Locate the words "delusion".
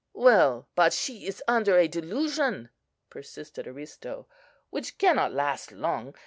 1.87-2.71